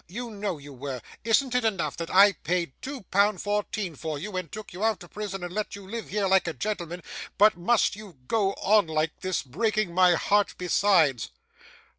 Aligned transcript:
You 0.07 0.31
know 0.31 0.57
you 0.57 0.73
were! 0.73 0.99
Isn't 1.23 1.53
it 1.53 1.63
enough 1.63 1.95
that 1.97 2.09
I 2.09 2.31
paid 2.31 2.73
two 2.81 3.03
pound 3.11 3.39
fourteen 3.39 3.93
for 3.95 4.17
you, 4.17 4.35
and 4.35 4.51
took 4.51 4.73
you 4.73 4.83
out 4.83 5.03
of 5.03 5.11
prison 5.11 5.43
and 5.43 5.53
let 5.53 5.75
you 5.75 5.87
live 5.87 6.09
here 6.09 6.25
like 6.25 6.47
a 6.47 6.53
gentleman, 6.53 7.03
but 7.37 7.55
must 7.55 7.95
you 7.95 8.17
go 8.25 8.53
on 8.53 8.87
like 8.87 9.19
this: 9.19 9.43
breaking 9.43 9.93
my 9.93 10.15
heart 10.15 10.55
besides? 10.57 11.29